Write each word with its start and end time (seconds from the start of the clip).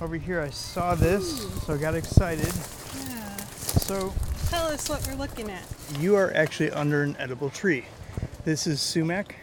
over 0.00 0.16
here. 0.16 0.40
I 0.40 0.50
saw 0.50 0.94
this, 0.94 1.42
so 1.64 1.74
I 1.74 1.76
got 1.76 1.94
excited. 1.94 2.46
Yeah. 2.46 3.36
So 3.36 4.12
Tell 4.48 4.66
us 4.66 4.88
what 4.88 5.06
we're 5.06 5.14
looking 5.14 5.50
at. 5.50 5.62
you 5.98 6.16
are 6.16 6.32
actually 6.34 6.70
under 6.70 7.02
an 7.02 7.16
edible 7.18 7.50
tree. 7.50 7.84
This 8.44 8.66
is 8.66 8.80
sumac. 8.80 9.36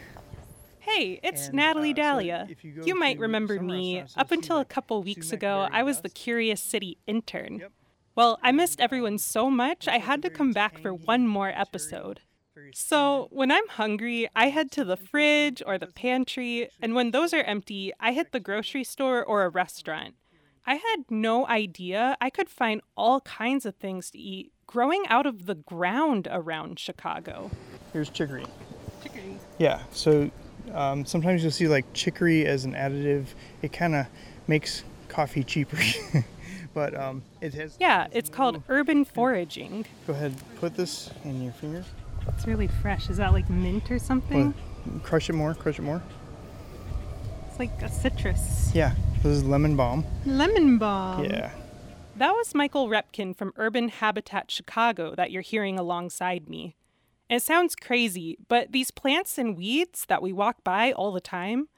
Hey, 0.80 1.20
it's 1.22 1.46
And, 1.46 1.54
Natalie 1.56 1.92
uh, 1.92 1.96
so 1.96 2.02
Dalea. 2.02 2.50
if 2.50 2.64
you 2.64 2.82
you 2.84 2.98
might 2.98 3.18
remember 3.18 3.60
me. 3.60 4.02
Up 4.16 4.30
until 4.32 4.58
a 4.58 4.64
couple 4.64 5.02
weeks 5.02 5.32
ago, 5.32 5.68
I 5.70 5.82
was 5.82 6.00
the. 6.00 6.08
Curious 6.08 6.60
City 6.60 6.98
intern. 7.06 7.58
Yep. 7.60 7.72
Well, 8.16 8.38
I 8.42 8.50
missed 8.52 8.80
everyone 8.80 9.18
so 9.18 9.48
much, 9.50 9.86
I 9.86 9.98
had 9.98 10.22
to 10.22 10.30
come 10.30 10.52
back 10.52 10.78
for 10.78 10.92
one 10.92 11.26
more 11.28 11.50
episode. 11.54 12.20
So, 12.74 13.28
when 13.30 13.52
I'm 13.52 13.68
hungry, 13.68 14.28
I 14.34 14.48
head 14.48 14.72
to 14.72 14.84
the 14.84 14.96
fridge 14.96 15.62
or 15.64 15.78
the 15.78 15.86
pantry, 15.86 16.68
and 16.82 16.92
when 16.96 17.12
those 17.12 17.32
are 17.32 17.42
empty, 17.42 17.92
I 18.00 18.12
hit 18.12 18.32
the 18.32 18.40
grocery 18.40 18.82
store 18.82 19.24
or 19.24 19.44
a 19.44 19.48
restaurant. 19.48 20.16
I 20.68 20.74
had 20.74 21.04
no 21.08 21.46
idea 21.46 22.14
I 22.20 22.28
could 22.28 22.50
find 22.50 22.82
all 22.94 23.22
kinds 23.22 23.64
of 23.64 23.76
things 23.76 24.10
to 24.10 24.18
eat 24.18 24.52
growing 24.66 25.02
out 25.08 25.24
of 25.24 25.46
the 25.46 25.54
ground 25.54 26.28
around 26.30 26.78
Chicago. 26.78 27.50
Here's 27.94 28.10
chicory. 28.10 28.44
Chicory. 29.02 29.38
Yeah, 29.56 29.80
so 29.92 30.30
um, 30.74 31.06
sometimes 31.06 31.42
you'll 31.42 31.52
see 31.52 31.68
like 31.68 31.90
chicory 31.94 32.44
as 32.44 32.66
an 32.66 32.74
additive. 32.74 33.28
It 33.62 33.72
kind 33.72 33.94
of 33.94 34.08
makes 34.46 34.84
coffee 35.08 35.42
cheaper. 35.42 35.78
but 36.74 36.94
um, 36.94 37.22
it 37.40 37.54
has. 37.54 37.78
Yeah, 37.80 38.08
it's 38.12 38.28
no- 38.28 38.36
called 38.36 38.62
urban 38.68 39.06
foraging. 39.06 39.86
Go 40.06 40.12
ahead, 40.12 40.34
put 40.60 40.76
this 40.76 41.08
in 41.24 41.42
your 41.42 41.54
fingers. 41.54 41.86
It's 42.28 42.46
really 42.46 42.66
fresh. 42.66 43.08
Is 43.08 43.16
that 43.16 43.32
like 43.32 43.48
mint 43.48 43.90
or 43.90 43.98
something? 43.98 44.52
Well, 44.84 45.00
crush 45.02 45.30
it 45.30 45.32
more, 45.32 45.54
crush 45.54 45.78
it 45.78 45.82
more. 45.82 46.02
It's 47.48 47.58
like 47.58 47.80
a 47.80 47.88
citrus. 47.88 48.70
Yeah, 48.74 48.92
this 49.22 49.32
is 49.38 49.44
lemon 49.44 49.76
balm. 49.76 50.04
Lemon 50.26 50.78
balm. 50.78 51.24
yeah. 51.24 51.50
That 52.16 52.32
was 52.32 52.54
Michael 52.54 52.88
Repkin 52.88 53.34
from 53.36 53.52
Urban 53.56 53.88
Habitat 53.90 54.50
Chicago 54.50 55.14
that 55.14 55.30
you're 55.30 55.42
hearing 55.42 55.78
alongside 55.78 56.48
me. 56.48 56.74
It 57.30 57.42
sounds 57.42 57.76
crazy, 57.76 58.38
but 58.48 58.72
these 58.72 58.90
plants 58.90 59.38
and 59.38 59.56
weeds 59.56 60.04
that 60.08 60.22
we 60.22 60.32
walk 60.32 60.64
by 60.64 60.90
all 60.92 61.12
the 61.12 61.20
time, 61.20 61.68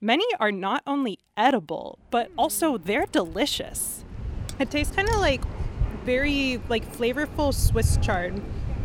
many 0.00 0.24
are 0.38 0.52
not 0.52 0.82
only 0.86 1.18
edible, 1.36 1.98
but 2.10 2.30
also 2.38 2.78
they're 2.78 3.06
delicious. 3.06 4.04
It 4.60 4.70
tastes 4.70 4.94
kind 4.94 5.08
of 5.08 5.16
like 5.16 5.42
very 6.04 6.60
like 6.68 6.90
flavorful 6.92 7.52
Swiss 7.52 7.96
chard. 7.98 8.40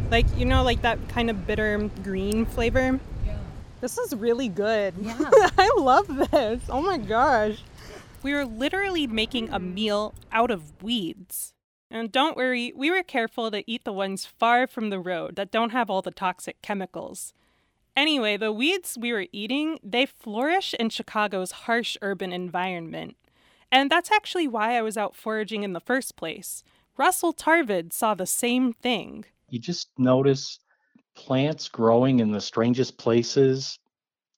Like, 0.09 0.25
you 0.37 0.45
know, 0.45 0.63
like 0.63 0.81
that 0.81 1.09
kind 1.09 1.29
of 1.29 1.45
bitter 1.45 1.89
green 2.03 2.45
flavor. 2.45 2.99
Yeah. 3.25 3.37
This 3.81 3.97
is 3.97 4.15
really 4.15 4.47
good. 4.47 4.93
Yeah. 4.99 5.17
I 5.57 5.69
love 5.77 6.07
this. 6.31 6.61
Oh 6.69 6.81
my 6.81 6.97
gosh. 6.97 7.61
We 8.23 8.33
were 8.33 8.45
literally 8.45 9.05
making 9.05 9.49
a 9.49 9.59
meal 9.59 10.13
out 10.31 10.49
of 10.49 10.81
weeds. 10.81 11.53
And 11.91 12.11
don't 12.11 12.37
worry, 12.37 12.71
we 12.75 12.89
were 12.89 13.03
careful 13.03 13.51
to 13.51 13.69
eat 13.69 13.83
the 13.83 13.93
ones 13.93 14.25
far 14.25 14.65
from 14.65 14.89
the 14.89 14.99
road 14.99 15.35
that 15.35 15.51
don't 15.51 15.71
have 15.71 15.89
all 15.89 16.01
the 16.01 16.09
toxic 16.09 16.61
chemicals. 16.61 17.33
Anyway, 17.95 18.37
the 18.37 18.51
weeds 18.51 18.97
we 18.99 19.11
were 19.11 19.27
eating, 19.31 19.77
they 19.83 20.05
flourish 20.05 20.73
in 20.75 20.89
Chicago's 20.89 21.51
harsh 21.51 21.97
urban 22.01 22.31
environment. 22.31 23.17
And 23.71 23.91
that's 23.91 24.11
actually 24.11 24.47
why 24.47 24.77
I 24.77 24.81
was 24.81 24.97
out 24.97 25.15
foraging 25.15 25.63
in 25.63 25.73
the 25.73 25.79
first 25.79 26.15
place. 26.15 26.63
Russell 26.97 27.33
Tarvid 27.33 27.91
saw 27.91 28.13
the 28.15 28.25
same 28.25 28.71
thing. 28.71 29.25
you 29.49 29.59
just 29.59 29.89
notice 29.97 30.59
plants 31.15 31.67
growing 31.67 32.19
in 32.19 32.31
the 32.31 32.41
strangest 32.41 32.97
places. 32.97 33.77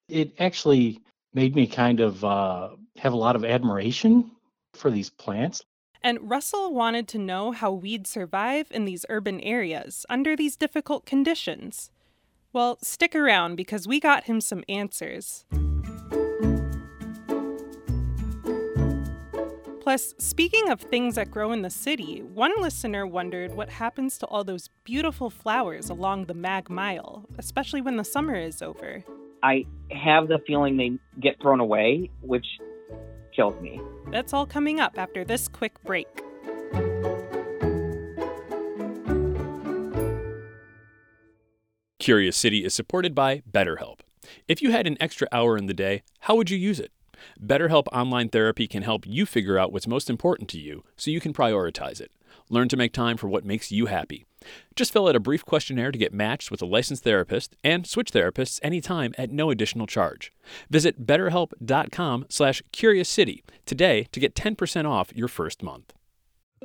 It 0.10 0.34
actually 0.40 1.02
made 1.36 1.56
me 1.56 1.68
kind 1.68 2.00
of 2.00 2.24
uh, 2.24 2.70
have 2.96 3.14
a 3.14 3.18
lot 3.18 3.36
of 3.36 3.44
admiration 3.44 4.32
for 4.74 4.90
these 4.90 5.10
plants. 5.10 5.64
And 6.02 6.30
Russell 6.30 6.74
wanted 6.74 7.08
to 7.10 7.18
know 7.18 7.52
how 7.52 7.72
weeds 7.72 8.10
survive 8.10 8.68
in 8.72 8.86
these 8.86 9.06
urban 9.10 9.42
areas 9.42 10.06
under 10.10 10.36
these 10.36 10.56
difficult 10.56 11.06
conditions. 11.06 11.92
Well, 12.54 12.78
stick 12.82 13.16
around 13.16 13.58
because 13.58 13.88
we 13.88 14.00
got 14.00 14.26
him 14.26 14.40
some 14.40 14.64
answers. 14.70 15.46
Plus, 19.82 20.16
speaking 20.18 20.70
of 20.70 20.82
things 20.82 21.16
that 21.16 21.30
grow 21.30 21.52
in 21.52 21.62
the 21.62 21.70
city, 21.70 22.22
one 22.22 22.54
listener 22.60 23.06
wondered 23.06 23.54
what 23.54 23.70
happens 23.70 24.18
to 24.18 24.26
all 24.28 24.44
those 24.44 24.70
beautiful 24.84 25.30
flowers 25.30 25.90
along 25.90 26.26
the 26.26 26.34
Mag 26.34 26.70
Mile, 26.70 27.26
especially 27.38 27.82
when 27.82 27.98
the 27.98 28.04
summer 28.04 28.36
is 28.36 28.62
over. 28.62 29.04
I 29.44 29.66
have 29.92 30.28
the 30.28 30.40
feeling 30.48 30.78
they 30.78 30.98
get 31.20 31.40
thrown 31.42 31.60
away, 31.60 32.10
which 32.22 32.46
kills 33.36 33.60
me. 33.62 33.80
That's 34.12 34.34
all 34.34 34.46
coming 34.46 34.80
up 34.80 34.98
after 34.98 35.24
this 35.24 35.48
quick 35.48 35.82
break. 35.84 36.08
Curious 42.00 42.38
City 42.38 42.64
is 42.64 42.74
supported 42.74 43.16
by 43.16 43.42
BetterHelp. 43.52 44.02
If 44.48 44.62
you 44.62 44.72
had 44.72 44.86
an 44.86 44.98
extra 45.00 45.28
hour 45.32 45.58
in 45.58 45.66
the 45.66 45.74
day, 45.74 46.04
how 46.22 46.36
would 46.36 46.50
you 46.50 46.58
use 46.58 46.80
it? 46.80 46.92
BetterHelp 47.44 47.88
Online 47.92 48.30
Therapy 48.30 48.68
can 48.68 48.84
help 48.84 49.08
you 49.08 49.26
figure 49.26 49.58
out 49.58 49.72
what's 49.72 49.88
most 49.88 50.10
important 50.10 50.50
to 50.50 50.60
you 50.60 50.84
so 50.96 51.10
you 51.10 51.20
can 51.20 51.34
prioritize 51.34 52.00
it. 52.00 52.12
Learn 52.50 52.70
to 52.70 52.78
make 52.78 52.94
time 52.94 53.18
for 53.18 53.28
what 53.28 53.44
makes 53.44 53.72
you 53.72 53.88
happy. 53.88 54.26
Just 54.76 54.94
fill 54.94 55.08
out 55.08 55.16
a 55.16 55.20
brief 55.20 55.44
questionnaire 55.44 55.92
to 55.92 55.98
get 55.98 56.14
matched 56.14 56.52
with 56.52 56.62
a 56.62 56.66
licensed 56.66 57.04
therapist 57.04 57.56
and 57.64 57.88
switch 57.88 58.12
therapists 58.12 58.60
anytime 58.62 59.16
at 59.18 59.32
no 59.32 59.50
additional 59.50 59.88
charge. 59.88 60.32
Visit 60.70 61.08
betterhelp.com 61.08 62.28
slash 62.30 62.62
curiouscity 62.72 63.42
today 63.66 64.08
to 64.12 64.20
get 64.20 64.36
10% 64.36 64.88
off 64.88 65.12
your 65.16 65.28
first 65.28 65.64
month. 65.64 65.95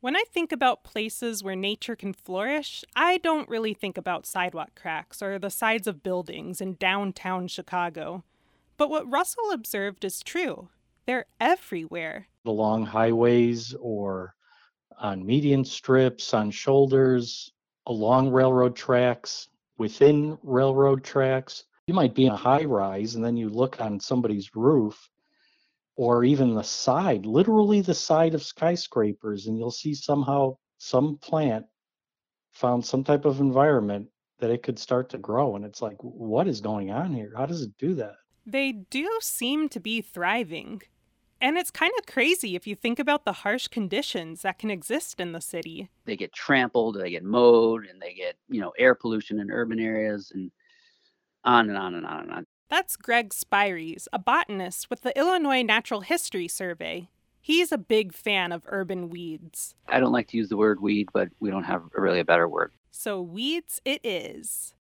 When 0.00 0.14
I 0.14 0.24
think 0.30 0.52
about 0.52 0.84
places 0.84 1.42
where 1.42 1.56
nature 1.56 1.96
can 1.96 2.12
flourish, 2.12 2.84
I 2.94 3.16
don't 3.18 3.48
really 3.48 3.72
think 3.72 3.96
about 3.96 4.26
sidewalk 4.26 4.74
cracks 4.74 5.22
or 5.22 5.38
the 5.38 5.50
sides 5.50 5.86
of 5.86 6.02
buildings 6.02 6.60
in 6.60 6.74
downtown 6.74 7.48
Chicago. 7.48 8.22
But 8.76 8.90
what 8.90 9.10
Russell 9.10 9.50
observed 9.52 10.04
is 10.04 10.22
true. 10.22 10.68
They're 11.06 11.24
everywhere. 11.40 12.28
Along 12.44 12.84
highways 12.84 13.74
or 13.80 14.34
on 14.98 15.24
median 15.24 15.64
strips, 15.64 16.34
on 16.34 16.50
shoulders, 16.50 17.52
along 17.86 18.30
railroad 18.30 18.76
tracks, 18.76 19.48
within 19.78 20.36
railroad 20.42 21.04
tracks. 21.04 21.64
You 21.86 21.94
might 21.94 22.14
be 22.14 22.26
in 22.26 22.32
a 22.32 22.36
high 22.36 22.64
rise 22.64 23.14
and 23.14 23.24
then 23.24 23.36
you 23.36 23.48
look 23.48 23.80
on 23.80 23.98
somebody's 23.98 24.54
roof 24.54 25.08
or 25.96 26.24
even 26.24 26.54
the 26.54 26.62
side, 26.62 27.26
literally 27.26 27.80
the 27.80 27.94
side 27.94 28.34
of 28.34 28.42
skyscrapers, 28.42 29.46
and 29.46 29.58
you'll 29.58 29.70
see 29.70 29.94
somehow 29.94 30.56
some 30.78 31.16
plant 31.18 31.64
found 32.52 32.84
some 32.84 33.02
type 33.02 33.24
of 33.24 33.40
environment 33.40 34.08
that 34.38 34.50
it 34.50 34.62
could 34.62 34.78
start 34.78 35.08
to 35.10 35.18
grow. 35.18 35.56
And 35.56 35.64
it's 35.64 35.80
like, 35.80 35.96
what 36.00 36.46
is 36.46 36.60
going 36.60 36.90
on 36.90 37.14
here? 37.14 37.32
How 37.36 37.46
does 37.46 37.62
it 37.62 37.72
do 37.78 37.94
that? 37.94 38.16
They 38.44 38.72
do 38.72 39.08
seem 39.20 39.68
to 39.70 39.80
be 39.80 40.00
thriving. 40.02 40.82
And 41.40 41.58
it's 41.58 41.70
kind 41.70 41.92
of 41.98 42.06
crazy 42.06 42.56
if 42.56 42.66
you 42.66 42.74
think 42.74 42.98
about 42.98 43.24
the 43.24 43.32
harsh 43.32 43.68
conditions 43.68 44.42
that 44.42 44.58
can 44.58 44.70
exist 44.70 45.20
in 45.20 45.32
the 45.32 45.40
city. 45.40 45.90
They 46.04 46.16
get 46.16 46.32
trampled, 46.32 46.98
they 46.98 47.10
get 47.10 47.24
mowed, 47.24 47.86
and 47.86 48.00
they 48.00 48.14
get, 48.14 48.36
you 48.48 48.60
know, 48.60 48.72
air 48.78 48.94
pollution 48.94 49.40
in 49.40 49.50
urban 49.50 49.78
areas 49.78 50.32
and 50.34 50.50
on 51.44 51.68
and 51.68 51.78
on 51.78 51.94
and 51.94 52.06
on 52.06 52.20
and 52.20 52.32
on. 52.32 52.45
That's 52.68 52.96
Greg 52.96 53.30
Spyreas, 53.30 54.08
a 54.12 54.18
botanist 54.18 54.90
with 54.90 55.02
the 55.02 55.16
Illinois 55.16 55.62
Natural 55.62 56.00
History 56.00 56.48
Survey. 56.48 57.08
He's 57.40 57.70
a 57.70 57.78
big 57.78 58.12
fan 58.12 58.50
of 58.50 58.64
urban 58.66 59.08
weeds. 59.08 59.76
I 59.86 60.00
don't 60.00 60.10
like 60.10 60.26
to 60.28 60.36
use 60.36 60.48
the 60.48 60.56
word 60.56 60.80
weed, 60.80 61.08
but 61.12 61.28
we 61.38 61.48
don't 61.48 61.62
have 61.62 61.82
really 61.94 62.18
a 62.18 62.24
better 62.24 62.48
word. 62.48 62.72
So, 62.90 63.22
weeds 63.22 63.80
it 63.84 64.00
is. 64.02 64.74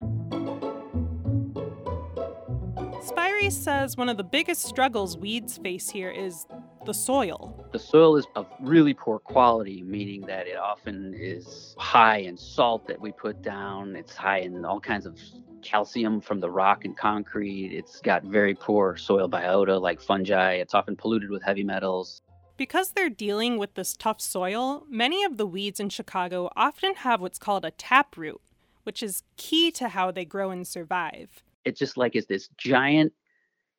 Spyreas 3.00 3.52
says 3.52 3.96
one 3.96 4.08
of 4.08 4.16
the 4.16 4.22
biggest 4.22 4.62
struggles 4.62 5.18
weeds 5.18 5.58
face 5.58 5.90
here 5.90 6.10
is 6.10 6.46
the 6.84 6.94
soil. 6.94 7.66
The 7.72 7.78
soil 7.78 8.16
is 8.16 8.26
of 8.34 8.46
really 8.60 8.94
poor 8.94 9.18
quality, 9.18 9.82
meaning 9.82 10.22
that 10.22 10.46
it 10.46 10.56
often 10.56 11.14
is 11.16 11.74
high 11.78 12.18
in 12.18 12.36
salt 12.36 12.86
that 12.88 13.00
we 13.00 13.12
put 13.12 13.42
down. 13.42 13.96
It's 13.96 14.16
high 14.16 14.38
in 14.38 14.64
all 14.64 14.80
kinds 14.80 15.06
of 15.06 15.18
calcium 15.62 16.20
from 16.20 16.40
the 16.40 16.50
rock 16.50 16.84
and 16.84 16.96
concrete. 16.96 17.72
It's 17.72 18.00
got 18.00 18.24
very 18.24 18.54
poor 18.54 18.96
soil 18.96 19.28
biota 19.28 19.80
like 19.80 20.00
fungi. 20.00 20.54
It's 20.54 20.74
often 20.74 20.96
polluted 20.96 21.30
with 21.30 21.42
heavy 21.42 21.64
metals. 21.64 22.22
Because 22.56 22.90
they're 22.90 23.08
dealing 23.08 23.58
with 23.58 23.74
this 23.74 23.96
tough 23.96 24.20
soil, 24.20 24.84
many 24.88 25.24
of 25.24 25.36
the 25.36 25.46
weeds 25.46 25.80
in 25.80 25.88
Chicago 25.88 26.50
often 26.54 26.94
have 26.96 27.20
what's 27.20 27.38
called 27.38 27.64
a 27.64 27.70
taproot, 27.70 28.40
which 28.82 29.02
is 29.02 29.22
key 29.36 29.70
to 29.72 29.88
how 29.88 30.10
they 30.10 30.24
grow 30.24 30.50
and 30.50 30.66
survive. 30.66 31.42
It's 31.64 31.78
just 31.78 31.96
like 31.96 32.14
it's 32.14 32.26
this 32.26 32.48
giant 32.58 33.12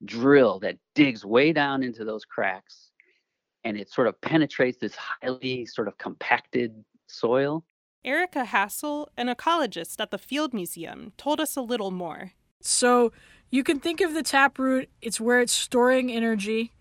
drill 0.05 0.59
that 0.59 0.77
digs 0.95 1.23
way 1.23 1.53
down 1.53 1.83
into 1.83 2.03
those 2.03 2.25
cracks 2.25 2.91
and 3.63 3.77
it 3.77 3.89
sort 3.89 4.07
of 4.07 4.19
penetrates 4.21 4.77
this 4.77 4.95
highly 4.95 5.65
sort 5.65 5.87
of 5.87 5.97
compacted 5.97 6.83
soil. 7.07 7.63
Erica 8.05 8.45
Hassel, 8.45 9.09
an 9.17 9.27
ecologist 9.27 9.99
at 9.99 10.11
the 10.11 10.17
Field 10.17 10.53
Museum, 10.53 11.13
told 11.17 11.39
us 11.39 11.55
a 11.55 11.61
little 11.61 11.91
more. 11.91 12.31
So 12.61 13.13
you 13.49 13.63
can 13.63 13.79
think 13.79 14.01
of 14.01 14.13
the 14.13 14.23
taproot, 14.23 14.89
it's 15.01 15.21
where 15.21 15.39
it's 15.39 15.53
storing 15.53 16.11
energy. 16.11 16.73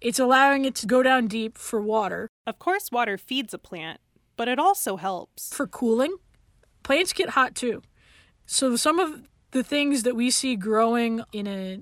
It's 0.00 0.18
allowing 0.18 0.64
it 0.64 0.74
to 0.76 0.86
go 0.86 1.02
down 1.02 1.26
deep 1.26 1.58
for 1.58 1.80
water. 1.80 2.28
Of 2.46 2.58
course, 2.58 2.90
water 2.90 3.18
feeds 3.18 3.52
a 3.52 3.58
plant, 3.58 4.00
but 4.36 4.48
it 4.48 4.58
also 4.58 4.96
helps. 4.96 5.54
For 5.54 5.66
cooling. 5.66 6.16
Plants 6.82 7.12
get 7.12 7.30
hot 7.30 7.54
too. 7.54 7.82
So 8.46 8.76
some 8.76 8.98
of 8.98 9.22
the 9.50 9.62
things 9.62 10.02
that 10.04 10.16
we 10.16 10.30
see 10.30 10.56
growing 10.56 11.22
in 11.32 11.46
a 11.46 11.80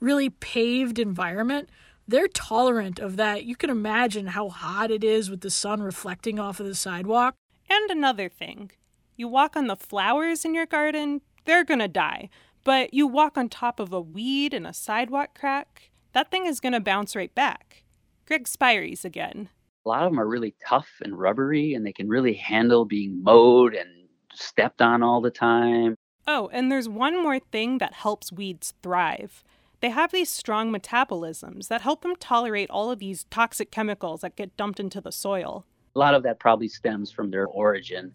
really 0.00 0.30
paved 0.30 0.98
environment, 0.98 1.68
they're 2.08 2.28
tolerant 2.28 2.98
of 2.98 3.16
that. 3.16 3.44
You 3.44 3.56
can 3.56 3.70
imagine 3.70 4.28
how 4.28 4.48
hot 4.48 4.90
it 4.90 5.02
is 5.02 5.30
with 5.30 5.40
the 5.40 5.50
sun 5.50 5.82
reflecting 5.82 6.38
off 6.38 6.60
of 6.60 6.66
the 6.66 6.74
sidewalk. 6.74 7.34
And 7.68 7.90
another 7.90 8.28
thing 8.28 8.70
you 9.16 9.28
walk 9.28 9.56
on 9.56 9.66
the 9.66 9.76
flowers 9.76 10.44
in 10.44 10.54
your 10.54 10.66
garden, 10.66 11.22
they're 11.46 11.64
gonna 11.64 11.88
die. 11.88 12.28
But 12.64 12.92
you 12.92 13.06
walk 13.06 13.38
on 13.38 13.48
top 13.48 13.80
of 13.80 13.92
a 13.92 14.00
weed 14.00 14.52
in 14.52 14.66
a 14.66 14.74
sidewalk 14.74 15.38
crack, 15.38 15.90
that 16.12 16.30
thing 16.30 16.46
is 16.46 16.60
gonna 16.60 16.80
bounce 16.80 17.16
right 17.16 17.34
back. 17.34 17.84
Greg 18.26 18.44
Spyreas 18.44 19.04
again. 19.04 19.48
A 19.84 19.88
lot 19.88 20.02
of 20.02 20.10
them 20.10 20.20
are 20.20 20.26
really 20.26 20.54
tough 20.66 20.88
and 21.02 21.16
rubbery, 21.16 21.74
and 21.74 21.86
they 21.86 21.92
can 21.92 22.08
really 22.08 22.34
handle 22.34 22.84
being 22.84 23.22
mowed 23.22 23.74
and 23.74 23.88
stepped 24.34 24.82
on 24.82 25.02
all 25.02 25.20
the 25.20 25.30
time. 25.30 25.94
Oh, 26.26 26.50
and 26.52 26.70
there's 26.70 26.88
one 26.88 27.22
more 27.22 27.38
thing 27.38 27.78
that 27.78 27.92
helps 27.92 28.32
weeds 28.32 28.74
thrive. 28.82 29.44
They 29.86 29.90
have 29.90 30.10
these 30.10 30.30
strong 30.30 30.72
metabolisms 30.72 31.68
that 31.68 31.82
help 31.82 32.02
them 32.02 32.16
tolerate 32.18 32.68
all 32.70 32.90
of 32.90 32.98
these 32.98 33.22
toxic 33.30 33.70
chemicals 33.70 34.22
that 34.22 34.34
get 34.34 34.56
dumped 34.56 34.80
into 34.80 35.00
the 35.00 35.12
soil. 35.12 35.64
A 35.94 35.98
lot 36.00 36.12
of 36.12 36.24
that 36.24 36.40
probably 36.40 36.66
stems 36.66 37.12
from 37.12 37.30
their 37.30 37.46
origin 37.46 38.12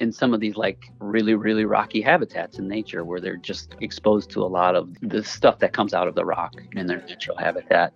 in 0.00 0.10
some 0.10 0.32
of 0.32 0.40
these 0.40 0.56
like 0.56 0.90
really 0.98 1.34
really 1.34 1.66
rocky 1.66 2.00
habitats 2.00 2.58
in 2.58 2.66
nature 2.66 3.04
where 3.04 3.20
they're 3.20 3.36
just 3.36 3.74
exposed 3.82 4.30
to 4.30 4.42
a 4.42 4.48
lot 4.48 4.74
of 4.74 4.88
the 5.02 5.22
stuff 5.22 5.58
that 5.58 5.74
comes 5.74 5.92
out 5.92 6.08
of 6.08 6.14
the 6.14 6.24
rock 6.24 6.54
in 6.72 6.86
their 6.86 7.02
natural 7.02 7.36
habitat. 7.36 7.94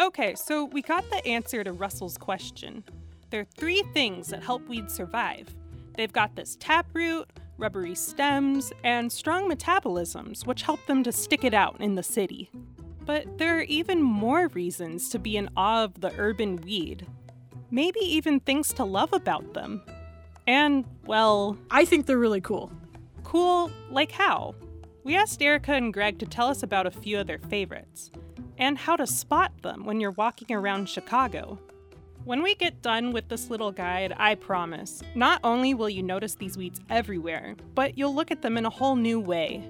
Okay, 0.00 0.34
so 0.34 0.64
we 0.64 0.82
got 0.82 1.08
the 1.10 1.24
answer 1.24 1.62
to 1.62 1.70
Russell's 1.70 2.18
question. 2.18 2.82
There 3.30 3.42
are 3.42 3.52
three 3.56 3.84
things 3.94 4.26
that 4.30 4.42
help 4.42 4.66
weeds 4.66 4.92
survive. 4.92 5.54
They've 5.96 6.12
got 6.12 6.34
this 6.34 6.56
taproot, 6.58 7.30
rubbery 7.60 7.94
stems, 7.94 8.72
and 8.82 9.12
strong 9.12 9.48
metabolisms, 9.48 10.46
which 10.46 10.62
help 10.62 10.84
them 10.86 11.04
to 11.04 11.12
stick 11.12 11.44
it 11.44 11.54
out 11.54 11.76
in 11.80 11.94
the 11.94 12.02
city. 12.02 12.50
But 13.04 13.38
there 13.38 13.58
are 13.58 13.62
even 13.62 14.02
more 14.02 14.48
reasons 14.48 15.08
to 15.10 15.18
be 15.18 15.36
in 15.36 15.50
awe 15.56 15.84
of 15.84 16.00
the 16.00 16.12
urban 16.18 16.56
weed. 16.56 17.06
Maybe 17.70 18.00
even 18.00 18.40
things 18.40 18.72
to 18.74 18.84
love 18.84 19.12
about 19.12 19.54
them. 19.54 19.82
And, 20.46 20.84
well. 21.06 21.58
I 21.70 21.84
think 21.84 22.06
they're 22.06 22.18
really 22.18 22.40
cool. 22.40 22.72
Cool, 23.22 23.70
like 23.90 24.10
how? 24.10 24.54
We 25.04 25.16
asked 25.16 25.40
Erica 25.40 25.74
and 25.74 25.92
Greg 25.92 26.18
to 26.18 26.26
tell 26.26 26.48
us 26.48 26.62
about 26.62 26.86
a 26.86 26.90
few 26.90 27.20
of 27.20 27.26
their 27.26 27.38
favorites, 27.38 28.10
and 28.58 28.76
how 28.76 28.96
to 28.96 29.06
spot 29.06 29.52
them 29.62 29.84
when 29.84 30.00
you're 30.00 30.10
walking 30.10 30.54
around 30.54 30.88
Chicago. 30.88 31.58
When 32.24 32.42
we 32.42 32.54
get 32.54 32.82
done 32.82 33.12
with 33.12 33.28
this 33.28 33.48
little 33.48 33.72
guide, 33.72 34.12
I 34.18 34.34
promise, 34.34 35.02
not 35.14 35.40
only 35.42 35.72
will 35.72 35.88
you 35.88 36.02
notice 36.02 36.34
these 36.34 36.56
weeds 36.56 36.78
everywhere, 36.90 37.56
but 37.74 37.96
you'll 37.96 38.14
look 38.14 38.30
at 38.30 38.42
them 38.42 38.58
in 38.58 38.66
a 38.66 38.70
whole 38.70 38.94
new 38.94 39.18
way. 39.18 39.68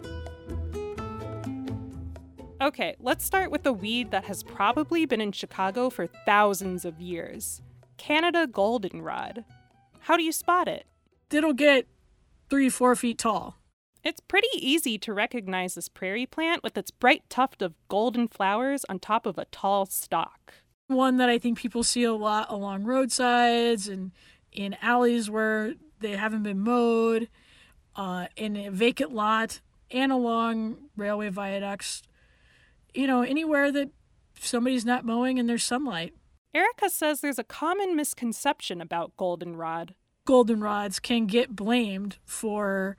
Okay, 2.60 2.96
let's 2.98 3.24
start 3.24 3.52
with 3.52 3.64
a 3.66 3.72
weed 3.72 4.10
that 4.10 4.24
has 4.24 4.42
probably 4.42 5.06
been 5.06 5.20
in 5.20 5.30
Chicago 5.30 5.90
for 5.90 6.08
thousands 6.08 6.84
of 6.84 7.00
years 7.00 7.62
Canada 7.96 8.48
goldenrod. 8.48 9.44
How 10.00 10.16
do 10.16 10.24
you 10.24 10.32
spot 10.32 10.66
it? 10.66 10.86
It'll 11.30 11.52
get 11.52 11.86
three, 12.48 12.68
four 12.68 12.96
feet 12.96 13.18
tall. 13.18 13.58
It's 14.02 14.20
pretty 14.20 14.48
easy 14.54 14.98
to 14.98 15.14
recognize 15.14 15.76
this 15.76 15.88
prairie 15.88 16.26
plant 16.26 16.64
with 16.64 16.76
its 16.76 16.90
bright 16.90 17.22
tuft 17.30 17.62
of 17.62 17.74
golden 17.88 18.26
flowers 18.26 18.84
on 18.88 18.98
top 18.98 19.24
of 19.24 19.38
a 19.38 19.44
tall 19.46 19.86
stalk. 19.86 20.54
One 20.90 21.18
that 21.18 21.28
I 21.28 21.38
think 21.38 21.56
people 21.56 21.84
see 21.84 22.02
a 22.02 22.12
lot 22.12 22.50
along 22.50 22.82
roadsides 22.82 23.86
and 23.86 24.10
in 24.50 24.76
alleys 24.82 25.30
where 25.30 25.74
they 26.00 26.16
haven't 26.16 26.42
been 26.42 26.58
mowed, 26.58 27.28
uh, 27.94 28.26
in 28.34 28.56
a 28.56 28.70
vacant 28.70 29.14
lot, 29.14 29.60
and 29.92 30.10
along 30.10 30.78
railway 30.96 31.28
viaducts. 31.28 32.02
You 32.92 33.06
know, 33.06 33.22
anywhere 33.22 33.70
that 33.70 33.90
somebody's 34.40 34.84
not 34.84 35.04
mowing 35.04 35.38
and 35.38 35.48
there's 35.48 35.62
sunlight. 35.62 36.12
Erica 36.52 36.90
says 36.90 37.20
there's 37.20 37.38
a 37.38 37.44
common 37.44 37.94
misconception 37.94 38.80
about 38.80 39.16
goldenrod. 39.16 39.94
Goldenrods 40.26 41.00
can 41.00 41.26
get 41.26 41.54
blamed 41.54 42.18
for 42.24 42.96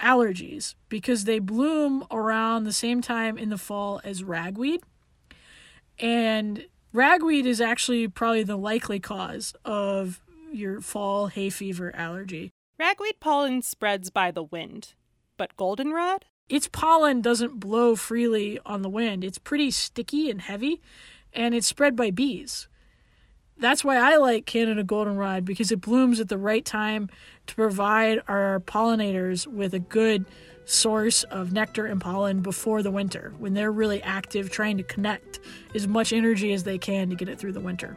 allergies 0.00 0.76
because 0.88 1.24
they 1.24 1.40
bloom 1.40 2.06
around 2.12 2.62
the 2.62 2.72
same 2.72 3.02
time 3.02 3.36
in 3.36 3.48
the 3.48 3.58
fall 3.58 4.00
as 4.04 4.22
ragweed. 4.22 4.82
And 5.98 6.66
Ragweed 6.92 7.46
is 7.46 7.60
actually 7.60 8.06
probably 8.06 8.42
the 8.42 8.56
likely 8.56 9.00
cause 9.00 9.54
of 9.64 10.20
your 10.52 10.82
fall 10.82 11.28
hay 11.28 11.48
fever 11.48 11.94
allergy. 11.96 12.50
Ragweed 12.78 13.18
pollen 13.18 13.62
spreads 13.62 14.10
by 14.10 14.30
the 14.30 14.42
wind, 14.42 14.92
but 15.38 15.56
goldenrod? 15.56 16.26
Its 16.50 16.68
pollen 16.68 17.22
doesn't 17.22 17.60
blow 17.60 17.96
freely 17.96 18.58
on 18.66 18.82
the 18.82 18.90
wind. 18.90 19.24
It's 19.24 19.38
pretty 19.38 19.70
sticky 19.70 20.30
and 20.30 20.42
heavy, 20.42 20.82
and 21.32 21.54
it's 21.54 21.66
spread 21.66 21.96
by 21.96 22.10
bees. 22.10 22.68
That's 23.56 23.84
why 23.84 23.96
I 23.96 24.16
like 24.16 24.44
Canada 24.44 24.84
goldenrod 24.84 25.46
because 25.46 25.72
it 25.72 25.80
blooms 25.80 26.20
at 26.20 26.28
the 26.28 26.36
right 26.36 26.64
time 26.64 27.08
to 27.46 27.54
provide 27.54 28.20
our 28.28 28.60
pollinators 28.60 29.46
with 29.46 29.72
a 29.72 29.78
good 29.78 30.26
source 30.64 31.22
of 31.24 31.52
nectar 31.52 31.86
and 31.86 32.00
pollen 32.00 32.40
before 32.40 32.82
the 32.82 32.90
winter 32.90 33.32
when 33.38 33.54
they're 33.54 33.72
really 33.72 34.02
active 34.02 34.50
trying 34.50 34.76
to 34.76 34.82
connect 34.82 35.40
as 35.74 35.88
much 35.88 36.12
energy 36.12 36.52
as 36.52 36.64
they 36.64 36.78
can 36.78 37.10
to 37.10 37.16
get 37.16 37.28
it 37.28 37.38
through 37.38 37.52
the 37.52 37.60
winter. 37.60 37.96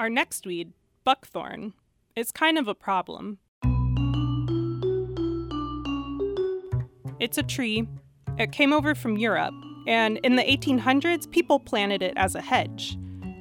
Our 0.00 0.08
next 0.08 0.46
weed, 0.46 0.72
buckthorn, 1.04 1.72
is 2.14 2.30
kind 2.30 2.58
of 2.58 2.68
a 2.68 2.74
problem. 2.74 3.38
It's 7.20 7.36
a 7.36 7.42
tree. 7.42 7.88
It 8.38 8.52
came 8.52 8.72
over 8.72 8.94
from 8.94 9.18
Europe, 9.18 9.54
and 9.88 10.18
in 10.18 10.36
the 10.36 10.44
1800s, 10.44 11.28
people 11.28 11.58
planted 11.58 12.02
it 12.02 12.12
as 12.16 12.36
a 12.36 12.40
hedge. 12.40 12.96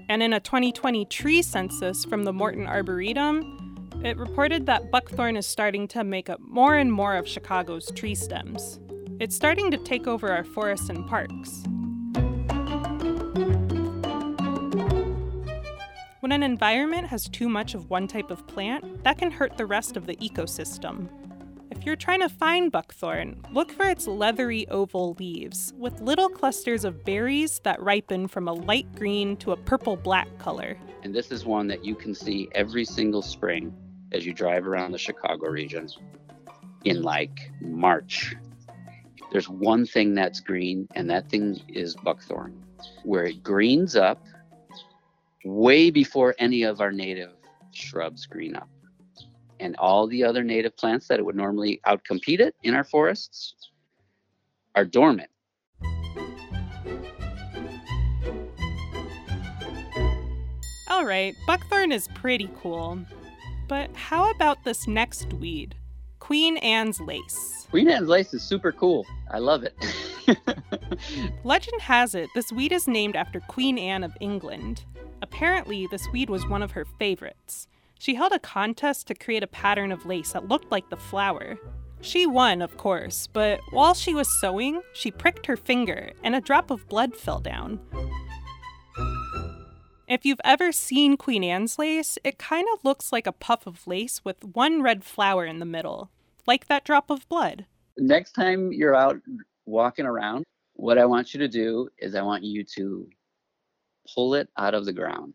And 0.09 0.23
in 0.23 0.33
a 0.33 0.39
2020 0.39 1.05
tree 1.05 1.43
census 1.43 2.05
from 2.05 2.23
the 2.23 2.33
Morton 2.33 2.65
Arboretum, 2.65 3.66
it 4.03 4.17
reported 4.17 4.65
that 4.65 4.91
buckthorn 4.91 5.35
is 5.35 5.47
starting 5.47 5.87
to 5.89 6.03
make 6.03 6.29
up 6.29 6.39
more 6.41 6.75
and 6.75 6.91
more 6.91 7.15
of 7.15 7.27
Chicago's 7.27 7.91
tree 7.91 8.15
stems. 8.15 8.79
It's 9.19 9.35
starting 9.35 9.71
to 9.71 9.77
take 9.77 10.07
over 10.07 10.31
our 10.31 10.43
forests 10.43 10.89
and 10.89 11.07
parks. 11.07 11.63
When 16.19 16.31
an 16.31 16.43
environment 16.43 17.07
has 17.07 17.27
too 17.27 17.49
much 17.49 17.73
of 17.73 17.89
one 17.89 18.07
type 18.07 18.29
of 18.29 18.45
plant, 18.47 19.03
that 19.03 19.17
can 19.17 19.31
hurt 19.31 19.57
the 19.57 19.65
rest 19.65 19.97
of 19.97 20.05
the 20.05 20.15
ecosystem. 20.17 21.09
If 21.71 21.85
you're 21.85 21.95
trying 21.95 22.21
to 22.21 22.29
find 22.29 22.71
buckthorn, 22.71 23.41
look 23.51 23.71
for 23.71 23.89
its 23.89 24.07
leathery 24.07 24.67
oval 24.67 25.15
leaves 25.19 25.73
with 25.77 26.01
little 26.01 26.29
clusters 26.29 26.85
of 26.85 27.03
berries 27.03 27.59
that 27.63 27.81
ripen 27.81 28.27
from 28.27 28.47
a 28.47 28.53
light 28.53 28.93
green 28.95 29.37
to 29.37 29.53
a 29.53 29.57
purple 29.57 29.95
black 29.95 30.27
color. 30.37 30.77
And 31.03 31.15
this 31.15 31.31
is 31.31 31.45
one 31.45 31.67
that 31.67 31.83
you 31.85 31.95
can 31.95 32.13
see 32.13 32.49
every 32.53 32.83
single 32.83 33.21
spring 33.21 33.73
as 34.11 34.25
you 34.25 34.33
drive 34.33 34.67
around 34.67 34.91
the 34.91 34.97
Chicago 34.97 35.47
region 35.47 35.89
in 36.85 37.01
like 37.01 37.51
March. 37.61 38.35
There's 39.31 39.49
one 39.49 39.85
thing 39.85 40.15
that's 40.15 40.39
green, 40.39 40.87
and 40.95 41.09
that 41.09 41.29
thing 41.29 41.59
is 41.67 41.95
buckthorn, 41.95 42.63
where 43.03 43.25
it 43.25 43.43
greens 43.43 43.95
up 43.95 44.23
way 45.43 45.89
before 45.89 46.35
any 46.39 46.63
of 46.63 46.81
our 46.81 46.91
native 46.91 47.31
shrubs 47.71 48.25
green 48.25 48.55
up. 48.55 48.69
And 49.59 49.75
all 49.77 50.07
the 50.07 50.23
other 50.23 50.43
native 50.43 50.77
plants 50.77 51.07
that 51.07 51.19
it 51.19 51.25
would 51.25 51.35
normally 51.35 51.81
outcompete 51.85 52.39
it 52.39 52.55
in 52.63 52.73
our 52.73 52.83
forests 52.83 53.55
are 54.75 54.85
dormant. 54.85 55.29
All 60.89 61.05
right, 61.05 61.35
buckthorn 61.45 61.91
is 61.91 62.07
pretty 62.15 62.49
cool. 62.61 62.99
But 63.67 63.93
how 63.95 64.31
about 64.31 64.63
this 64.63 64.87
next 64.87 65.33
weed? 65.33 65.75
Queen 66.19 66.57
Anne's 66.57 66.99
lace. 66.99 67.67
Queen 67.69 67.89
Anne's 67.89 68.07
lace 68.07 68.33
is 68.33 68.41
super 68.43 68.71
cool. 68.71 69.05
I 69.29 69.39
love 69.39 69.63
it. 69.63 69.75
Legend 71.43 71.81
has 71.81 72.15
it 72.15 72.29
this 72.33 72.51
weed 72.51 72.71
is 72.71 72.87
named 72.87 73.15
after 73.15 73.39
Queen 73.41 73.77
Anne 73.77 74.03
of 74.03 74.15
England. 74.19 74.85
Apparently, 75.21 75.87
this 75.87 76.07
weed 76.11 76.29
was 76.29 76.47
one 76.47 76.63
of 76.63 76.71
her 76.71 76.85
favorites. 76.99 77.67
She 77.99 78.15
held 78.15 78.31
a 78.31 78.39
contest 78.39 79.07
to 79.07 79.15
create 79.15 79.43
a 79.43 79.47
pattern 79.47 79.91
of 79.91 80.05
lace 80.05 80.33
that 80.33 80.47
looked 80.47 80.71
like 80.71 80.89
the 80.89 80.97
flower. 80.97 81.57
She 82.01 82.27
won, 82.27 82.61
of 82.61 82.77
course, 82.77 83.27
but 83.27 83.59
while 83.71 83.93
she 83.93 84.13
was 84.13 84.39
sewing, 84.39 84.81
she 84.93 85.11
pricked 85.11 85.47
her 85.47 85.57
finger 85.57 86.11
and 86.23 86.35
a 86.35 86.41
drop 86.41 86.69
of 86.69 86.87
blood 86.87 87.15
fell 87.15 87.39
down. 87.39 87.79
If 90.07 90.25
you've 90.25 90.39
ever 90.45 90.71
seen 90.71 91.17
Queen 91.17 91.43
Anne's 91.43 91.77
lace, 91.77 92.17
it 92.23 92.37
kind 92.37 92.65
of 92.73 92.85
looks 92.85 93.11
like 93.11 93.27
a 93.27 93.33
puff 93.33 93.67
of 93.67 93.85
lace 93.85 94.23
with 94.23 94.41
one 94.41 94.81
red 94.81 95.03
flower 95.03 95.45
in 95.45 95.59
the 95.59 95.65
middle, 95.65 96.09
like 96.45 96.67
that 96.67 96.85
drop 96.85 97.09
of 97.09 97.27
blood. 97.27 97.65
Next 97.97 98.31
time 98.31 98.71
you're 98.71 98.95
out 98.95 99.17
walking 99.65 100.05
around, 100.05 100.45
what 100.75 100.97
I 100.97 101.05
want 101.05 101.33
you 101.33 101.41
to 101.41 101.49
do 101.49 101.89
is 101.97 102.15
I 102.15 102.21
want 102.21 102.45
you 102.45 102.63
to 102.75 103.09
pull 104.15 104.33
it 104.35 104.47
out 104.57 104.73
of 104.73 104.85
the 104.85 104.93
ground. 104.93 105.33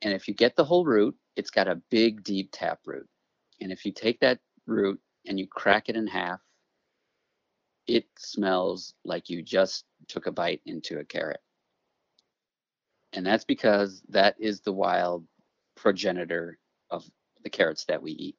And 0.00 0.14
if 0.14 0.26
you 0.26 0.32
get 0.32 0.56
the 0.56 0.64
whole 0.64 0.86
root, 0.86 1.14
it's 1.36 1.50
got 1.50 1.68
a 1.68 1.82
big, 1.90 2.24
deep 2.24 2.48
tap 2.52 2.78
root. 2.86 3.06
And 3.60 3.70
if 3.70 3.84
you 3.84 3.92
take 3.92 4.20
that 4.20 4.38
root 4.64 4.98
and 5.26 5.38
you 5.38 5.46
crack 5.46 5.90
it 5.90 5.96
in 5.96 6.06
half, 6.06 6.40
it 7.86 8.06
smells 8.16 8.94
like 9.04 9.28
you 9.28 9.42
just 9.42 9.84
took 10.08 10.26
a 10.26 10.32
bite 10.32 10.62
into 10.64 11.00
a 11.00 11.04
carrot. 11.04 11.40
And 13.12 13.26
that's 13.26 13.44
because 13.44 14.02
that 14.08 14.36
is 14.38 14.60
the 14.60 14.72
wild 14.72 15.24
progenitor 15.76 16.58
of 16.90 17.04
the 17.42 17.50
carrots 17.50 17.84
that 17.86 18.02
we 18.02 18.12
eat. 18.12 18.38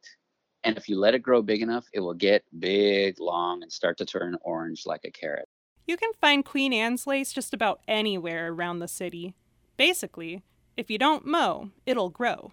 And 0.64 0.78
if 0.78 0.88
you 0.88 0.98
let 0.98 1.16
it 1.16 1.24
grow 1.24 1.42
big 1.42 1.62
enough, 1.62 1.86
it 1.94 2.00
will 2.00 2.14
get 2.14 2.44
big, 2.60 3.20
long, 3.20 3.64
and 3.64 3.72
start 3.72 3.98
to 3.98 4.06
turn 4.06 4.38
orange 4.42 4.84
like 4.86 5.02
a 5.06 5.12
carrot. 5.12 5.48
You 5.88 5.98
can 5.98 6.12
find 6.22 6.46
Queen 6.46 6.72
Anne's 6.72 7.08
lace 7.08 7.34
just 7.34 7.54
about 7.54 7.82
anywhere 7.88 8.54
around 8.54 8.80
the 8.80 8.88
city. 8.88 9.34
Basically, 9.76 10.44
if 10.78 10.92
you 10.92 10.98
don't 10.98 11.26
mow, 11.26 11.72
it'll 11.86 12.10
grow. 12.10 12.52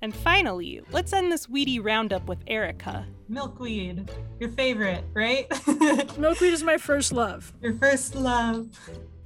And 0.00 0.14
finally, 0.14 0.80
let's 0.92 1.12
end 1.12 1.32
this 1.32 1.48
weedy 1.48 1.80
roundup 1.80 2.28
with 2.28 2.38
Erica. 2.46 3.06
Milkweed, 3.28 4.10
your 4.38 4.50
favorite, 4.50 5.04
right? 5.12 5.46
Milkweed 6.18 6.52
is 6.52 6.62
my 6.62 6.78
first 6.78 7.12
love. 7.12 7.52
Your 7.60 7.74
first 7.74 8.14
love. 8.14 8.68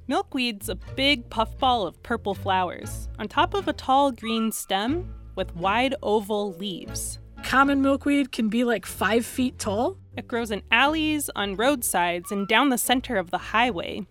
Milkweed's 0.09 0.69
a 0.69 0.75
big 0.75 1.29
puffball 1.29 1.87
of 1.87 2.03
purple 2.03 2.35
flowers 2.35 3.09
on 3.19 3.29
top 3.29 3.55
of 3.55 3.69
a 3.69 3.73
tall 3.73 4.13
green 4.13 4.51
stem 4.51 5.15
with 5.37 5.55
wide 5.57 5.95
oval 6.03 6.55
leaves. 6.55 7.19
Common 7.43 7.83
milkweed 7.83 8.33
can 8.33 8.49
be 8.49 8.65
like 8.65 8.87
five 8.87 9.27
feet 9.27 9.59
tall. 9.59 9.99
It 10.17 10.29
grows 10.29 10.51
in 10.51 10.63
alleys, 10.71 11.29
on 11.35 11.57
roadsides, 11.57 12.31
and 12.31 12.47
down 12.47 12.69
the 12.69 12.79
center 12.79 13.17
of 13.17 13.31
the 13.31 13.39
highway. 13.39 14.07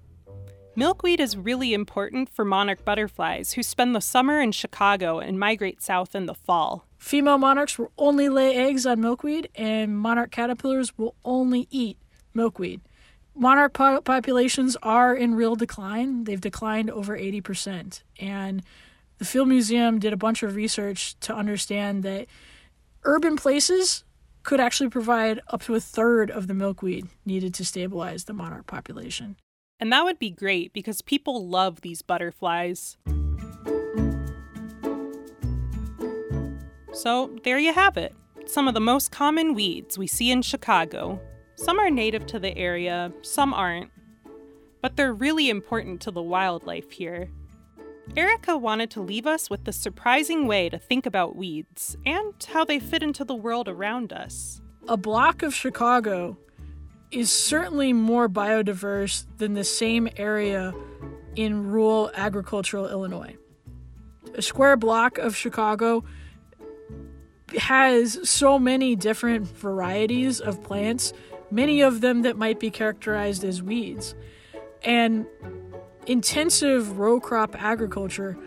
Milkweed 0.74 1.20
is 1.20 1.36
really 1.36 1.74
important 1.74 2.30
for 2.30 2.46
monarch 2.46 2.86
butterflies 2.86 3.54
who 3.54 3.64
spend 3.64 3.94
the 3.94 4.00
summer 4.00 4.40
in 4.40 4.54
Chicago 4.54 5.20
and 5.20 5.38
migrate 5.38 5.82
south 5.82 6.16
in 6.16 6.28
the 6.28 6.34
fall. 6.34 6.88
Female 6.98 7.38
monarchs 7.38 7.78
will 7.78 7.92
only 7.98 8.30
lay 8.30 8.56
eggs 8.56 8.86
on 8.86 9.02
milkweed, 9.02 9.50
and 9.56 9.98
monarch 9.98 10.32
caterpillars 10.32 10.98
will 10.98 11.14
only 11.26 11.68
eat 11.72 11.98
milkweed. 12.34 12.80
Monarch 13.36 13.74
po- 13.74 14.00
populations 14.00 14.78
are 14.82 15.14
in 15.14 15.36
real 15.36 15.56
decline. 15.56 16.24
They've 16.24 16.40
declined 16.40 16.90
over 16.90 17.18
80%. 17.18 18.04
And 18.22 18.64
the 19.18 19.26
Field 19.26 19.50
Museum 19.50 20.00
did 20.00 20.14
a 20.14 20.18
bunch 20.18 20.42
of 20.42 20.56
research 20.56 21.20
to 21.20 21.36
understand 21.36 22.04
that 22.04 22.28
urban 23.04 23.36
places 23.36 24.06
could 24.44 24.62
actually 24.62 24.90
provide 24.90 25.42
up 25.50 25.64
to 25.64 25.76
a 25.76 25.82
third 25.82 26.32
of 26.32 26.48
the 26.48 26.54
milkweed 26.54 27.08
needed 27.26 27.54
to 27.56 27.66
stabilize 27.66 28.24
the 28.24 28.34
monarch 28.34 28.68
population. 28.68 29.36
And 29.82 29.92
that 29.92 30.04
would 30.04 30.20
be 30.20 30.30
great 30.30 30.74
because 30.74 31.02
people 31.02 31.48
love 31.48 31.82
these 31.82 32.04
butterflies. 32.04 32.98
So, 36.94 37.36
there 37.44 37.58
you 37.58 37.74
have 37.74 37.98
it. 37.98 38.14
Some 38.46 38.68
of 38.68 38.76
the 38.76 38.80
most 38.80 39.12
common 39.12 39.56
weeds 39.56 39.98
we 39.98 40.06
see 40.06 40.30
in 40.30 40.44
Chicago. 40.44 41.20
Some 41.56 41.80
are 41.80 41.90
native 41.90 42.28
to 42.28 42.40
the 42.40 42.56
area, 42.56 43.12
some 43.24 43.56
aren't. 43.56 43.90
But 44.82 44.98
they're 44.98 45.14
really 45.14 45.50
important 45.50 46.00
to 46.02 46.12
the 46.12 46.22
wildlife 46.22 46.92
here. 46.92 47.32
Erica 48.16 48.58
wanted 48.58 48.92
to 48.92 49.02
leave 49.02 49.26
us 49.26 49.50
with 49.50 49.64
the 49.64 49.72
surprising 49.72 50.46
way 50.46 50.70
to 50.70 50.78
think 50.78 51.06
about 51.06 51.36
weeds 51.36 51.98
and 52.06 52.34
how 52.52 52.66
they 52.66 52.80
fit 52.80 53.02
into 53.02 53.24
the 53.24 53.36
world 53.36 53.68
around 53.68 54.14
us. 54.14 54.62
A 54.88 54.98
block 54.98 55.42
of 55.42 55.56
Chicago 55.56 56.38
is 57.12 57.32
certainly 57.32 57.94
more 57.94 58.30
biodiverse 58.30 59.26
than 59.38 59.54
the 59.54 59.64
same 59.64 60.08
area 60.18 60.74
in 61.36 61.68
rural 61.68 62.12
agricultural 62.14 62.90
Illinois. 62.90 63.36
A 64.34 64.42
square 64.42 64.78
block 64.78 65.18
of 65.18 65.36
Chicago 65.36 66.04
has 67.58 68.30
so 68.30 68.58
many 68.58 68.96
different 68.96 69.46
varieties 69.46 70.40
of 70.40 70.64
plants, 70.64 71.12
many 71.50 71.82
of 71.82 72.02
them 72.02 72.22
that 72.22 72.38
might 72.38 72.60
be 72.60 72.70
characterized 72.70 73.44
as 73.44 73.62
weeds. 73.62 74.16
And 74.84 75.26
intensive 76.08 76.98
row 76.98 77.20
crop 77.20 77.62
agriculture 77.62 78.38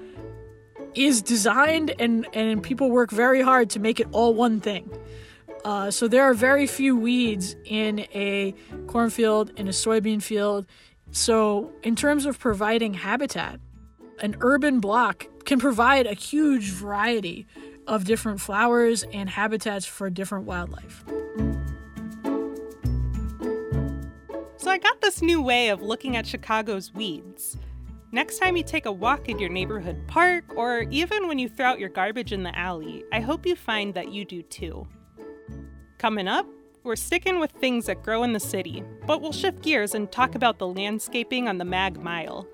is 0.94 1.22
designed 1.22 1.94
and, 1.98 2.26
and 2.32 2.62
people 2.62 2.90
work 2.90 3.10
very 3.10 3.42
hard 3.42 3.70
to 3.70 3.78
make 3.80 4.00
it 4.00 4.08
all 4.12 4.34
one 4.34 4.60
thing. 4.60 4.90
Uh, 5.64 5.90
so 5.90 6.06
there 6.06 6.22
are 6.22 6.34
very 6.34 6.66
few 6.66 6.94
weeds 6.94 7.56
in 7.64 8.00
a 8.14 8.54
cornfield, 8.86 9.50
in 9.56 9.66
a 9.66 9.70
soybean 9.70 10.22
field. 10.22 10.66
So, 11.10 11.72
in 11.82 11.96
terms 11.96 12.26
of 12.26 12.38
providing 12.38 12.94
habitat, 12.94 13.60
an 14.20 14.36
urban 14.40 14.80
block 14.80 15.26
can 15.44 15.58
provide 15.58 16.06
a 16.06 16.14
huge 16.14 16.70
variety 16.70 17.46
of 17.86 18.04
different 18.04 18.40
flowers 18.40 19.04
and 19.12 19.30
habitats 19.30 19.86
for 19.86 20.10
different 20.10 20.44
wildlife. 20.44 21.04
So, 24.56 24.70
I 24.70 24.78
got 24.78 25.00
this 25.00 25.22
new 25.22 25.40
way 25.40 25.68
of 25.68 25.80
looking 25.80 26.16
at 26.16 26.26
Chicago's 26.26 26.92
weeds. 26.92 27.56
Next 28.12 28.38
time 28.38 28.56
you 28.56 28.62
take 28.62 28.86
a 28.86 28.92
walk 28.92 29.28
in 29.28 29.38
your 29.38 29.50
neighborhood 29.50 30.06
park, 30.08 30.44
or 30.56 30.82
even 30.90 31.26
when 31.26 31.38
you 31.38 31.48
throw 31.48 31.66
out 31.66 31.80
your 31.80 31.88
garbage 31.88 32.32
in 32.32 32.42
the 32.42 32.56
alley, 32.58 33.04
I 33.12 33.20
hope 33.20 33.46
you 33.46 33.56
find 33.56 33.94
that 33.94 34.12
you 34.12 34.24
do 34.24 34.42
too. 34.42 34.86
Coming 36.04 36.28
up, 36.28 36.46
we're 36.82 36.96
sticking 36.96 37.40
with 37.40 37.50
things 37.50 37.86
that 37.86 38.02
grow 38.02 38.24
in 38.24 38.34
the 38.34 38.38
city, 38.38 38.84
but 39.06 39.22
we'll 39.22 39.32
shift 39.32 39.62
gears 39.62 39.94
and 39.94 40.12
talk 40.12 40.34
about 40.34 40.58
the 40.58 40.66
landscaping 40.66 41.48
on 41.48 41.56
the 41.56 41.64
Mag 41.64 41.98
Mile. 41.98 42.46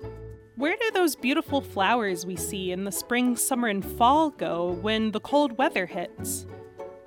Where 0.55 0.77
do 0.79 0.89
those 0.93 1.17
beautiful 1.17 1.59
flowers 1.59 2.25
we 2.25 2.37
see 2.37 2.71
in 2.71 2.85
the 2.85 2.93
spring, 2.93 3.35
summer, 3.35 3.67
and 3.67 3.83
fall 3.83 4.29
go 4.29 4.77
when 4.81 5.11
the 5.11 5.19
cold 5.19 5.57
weather 5.57 5.85
hits? 5.85 6.45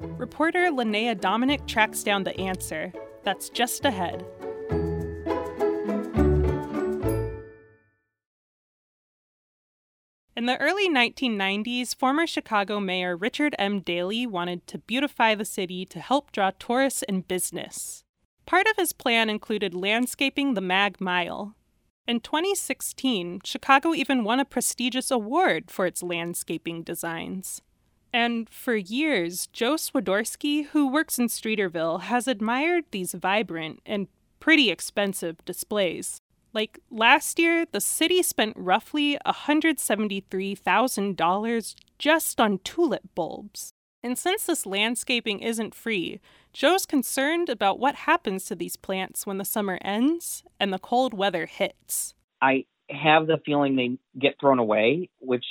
Reporter 0.00 0.68
Linnea 0.70 1.18
Dominic 1.18 1.66
tracks 1.66 2.02
down 2.02 2.24
the 2.24 2.38
answer. 2.38 2.92
That's 3.22 3.48
just 3.48 3.86
ahead. 3.86 4.26
In 10.36 10.46
the 10.46 10.60
early 10.60 10.90
1990s, 10.90 11.94
former 11.94 12.26
Chicago 12.26 12.80
Mayor 12.80 13.16
Richard 13.16 13.54
M. 13.56 13.78
Daley 13.78 14.26
wanted 14.26 14.66
to 14.66 14.78
beautify 14.78 15.36
the 15.36 15.44
city 15.44 15.86
to 15.86 16.00
help 16.00 16.32
draw 16.32 16.50
tourists 16.58 17.04
and 17.04 17.28
business. 17.28 18.02
Part 18.44 18.66
of 18.66 18.76
his 18.76 18.92
plan 18.92 19.30
included 19.30 19.74
landscaping 19.74 20.54
the 20.54 20.60
Mag 20.60 21.00
Mile. 21.00 21.54
In 22.08 22.18
2016, 22.18 23.42
Chicago 23.44 23.94
even 23.94 24.24
won 24.24 24.40
a 24.40 24.44
prestigious 24.44 25.12
award 25.12 25.70
for 25.70 25.86
its 25.86 26.02
landscaping 26.02 26.82
designs. 26.82 27.62
And 28.12 28.50
for 28.50 28.74
years, 28.74 29.46
Joe 29.46 29.74
Swiderski, 29.74 30.66
who 30.66 30.88
works 30.90 31.16
in 31.16 31.28
Streeterville, 31.28 32.02
has 32.02 32.26
admired 32.26 32.86
these 32.90 33.12
vibrant 33.12 33.80
and 33.86 34.08
pretty 34.40 34.68
expensive 34.68 35.44
displays. 35.44 36.20
Like 36.54 36.78
last 36.88 37.40
year, 37.40 37.66
the 37.70 37.80
city 37.80 38.22
spent 38.22 38.54
roughly 38.56 39.18
$173,000 39.26 41.74
just 41.98 42.40
on 42.40 42.58
tulip 42.58 43.02
bulbs. 43.16 43.72
And 44.04 44.16
since 44.16 44.44
this 44.44 44.64
landscaping 44.64 45.40
isn't 45.40 45.74
free, 45.74 46.20
Joe's 46.52 46.86
concerned 46.86 47.48
about 47.48 47.80
what 47.80 47.96
happens 47.96 48.44
to 48.44 48.54
these 48.54 48.76
plants 48.76 49.26
when 49.26 49.38
the 49.38 49.44
summer 49.44 49.80
ends 49.82 50.44
and 50.60 50.72
the 50.72 50.78
cold 50.78 51.12
weather 51.12 51.46
hits. 51.46 52.14
I 52.40 52.66
have 52.88 53.26
the 53.26 53.38
feeling 53.44 53.74
they 53.74 53.98
get 54.16 54.36
thrown 54.38 54.60
away, 54.60 55.10
which 55.18 55.44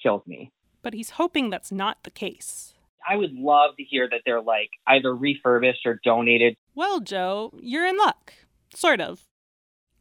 kills 0.00 0.24
me. 0.26 0.52
But 0.82 0.94
he's 0.94 1.10
hoping 1.10 1.50
that's 1.50 1.72
not 1.72 2.04
the 2.04 2.10
case. 2.10 2.74
I 3.08 3.16
would 3.16 3.32
love 3.32 3.74
to 3.76 3.82
hear 3.82 4.08
that 4.08 4.20
they're 4.24 4.40
like 4.40 4.70
either 4.86 5.12
refurbished 5.12 5.84
or 5.84 5.98
donated. 6.04 6.54
Well, 6.76 7.00
Joe, 7.00 7.52
you're 7.60 7.86
in 7.86 7.96
luck. 7.96 8.34
Sort 8.72 9.00
of. 9.00 9.24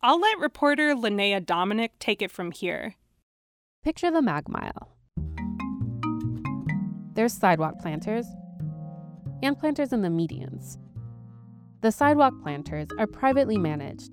I'll 0.03 0.19
let 0.19 0.39
reporter 0.39 0.95
Linnea 0.95 1.45
Dominic 1.45 1.91
take 1.99 2.23
it 2.23 2.31
from 2.31 2.49
here. 2.51 2.95
Picture 3.83 4.09
the 4.09 4.23
Mag 4.23 4.49
Mile. 4.49 4.95
There's 7.13 7.33
sidewalk 7.33 7.77
planters 7.79 8.25
and 9.43 9.55
planters 9.59 9.93
in 9.93 10.01
the 10.01 10.07
medians. 10.07 10.79
The 11.81 11.91
sidewalk 11.91 12.33
planters 12.41 12.87
are 12.97 13.05
privately 13.05 13.59
managed, 13.59 14.09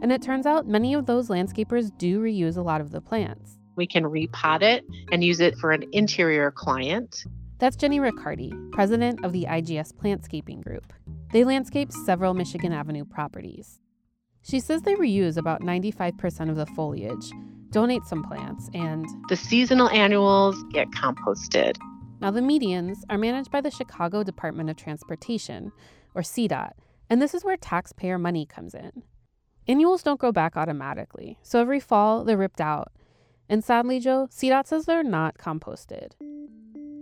and 0.00 0.10
it 0.10 0.22
turns 0.22 0.46
out 0.46 0.66
many 0.66 0.94
of 0.94 1.04
those 1.04 1.28
landscapers 1.28 1.90
do 1.98 2.18
reuse 2.18 2.56
a 2.56 2.62
lot 2.62 2.80
of 2.80 2.90
the 2.90 3.02
plants. 3.02 3.58
We 3.76 3.86
can 3.86 4.04
repot 4.04 4.62
it 4.62 4.86
and 5.12 5.22
use 5.22 5.40
it 5.40 5.58
for 5.58 5.70
an 5.70 5.84
interior 5.92 6.50
client. 6.50 7.24
That's 7.58 7.76
Jenny 7.76 8.00
Riccardi, 8.00 8.54
president 8.72 9.22
of 9.22 9.32
the 9.32 9.44
IGS 9.44 9.92
Plantscaping 9.92 10.64
Group. 10.64 10.94
They 11.32 11.44
landscape 11.44 11.92
several 11.92 12.32
Michigan 12.32 12.72
Avenue 12.72 13.04
properties. 13.04 13.80
She 14.48 14.60
says 14.60 14.82
they 14.82 14.94
reuse 14.94 15.36
about 15.36 15.62
95% 15.62 16.50
of 16.50 16.56
the 16.56 16.66
foliage, 16.66 17.32
donate 17.70 18.04
some 18.04 18.22
plants, 18.22 18.70
and 18.74 19.04
the 19.28 19.34
seasonal 19.34 19.88
annuals 19.88 20.62
get 20.72 20.88
composted. 20.92 21.76
Now, 22.20 22.30
the 22.30 22.40
medians 22.40 22.98
are 23.10 23.18
managed 23.18 23.50
by 23.50 23.60
the 23.60 23.72
Chicago 23.72 24.22
Department 24.22 24.70
of 24.70 24.76
Transportation, 24.76 25.72
or 26.14 26.22
CDOT, 26.22 26.72
and 27.10 27.20
this 27.20 27.34
is 27.34 27.44
where 27.44 27.56
taxpayer 27.56 28.18
money 28.18 28.46
comes 28.46 28.72
in. 28.72 29.02
Annuals 29.66 30.04
don't 30.04 30.20
grow 30.20 30.30
back 30.30 30.56
automatically, 30.56 31.38
so 31.42 31.60
every 31.60 31.80
fall 31.80 32.22
they're 32.22 32.36
ripped 32.36 32.60
out. 32.60 32.92
And 33.48 33.64
sadly, 33.64 33.98
Joe, 33.98 34.28
CDOT 34.30 34.68
says 34.68 34.84
they're 34.84 35.02
not 35.02 35.38
composted. 35.38 36.12